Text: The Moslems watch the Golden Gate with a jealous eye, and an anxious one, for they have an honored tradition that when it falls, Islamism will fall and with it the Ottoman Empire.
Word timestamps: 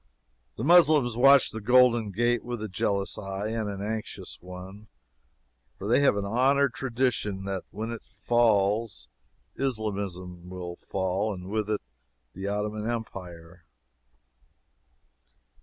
The 0.55 0.63
Moslems 0.63 1.15
watch 1.15 1.51
the 1.51 1.61
Golden 1.61 2.09
Gate 2.09 2.43
with 2.43 2.63
a 2.63 2.67
jealous 2.67 3.19
eye, 3.19 3.49
and 3.49 3.69
an 3.69 3.83
anxious 3.83 4.39
one, 4.41 4.87
for 5.77 5.87
they 5.87 5.99
have 5.99 6.15
an 6.17 6.25
honored 6.25 6.73
tradition 6.73 7.43
that 7.43 7.65
when 7.69 7.91
it 7.91 8.03
falls, 8.03 9.09
Islamism 9.59 10.49
will 10.49 10.77
fall 10.77 11.31
and 11.31 11.51
with 11.51 11.69
it 11.69 11.81
the 12.33 12.47
Ottoman 12.47 12.89
Empire. 12.89 13.63